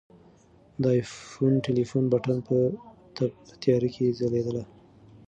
[0.81, 2.55] د آیفون ټلیفون بټن په
[3.15, 4.63] تپ تیاره کې ځلېدله.